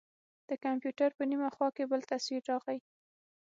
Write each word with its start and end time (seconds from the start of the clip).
د 0.49 0.51
کمپيوټر 0.65 1.09
په 1.17 1.23
نيمه 1.29 1.49
خوا 1.55 1.67
کښې 1.75 1.85
بل 1.91 2.01
تصوير 2.11 2.41
راغى. 2.49 2.77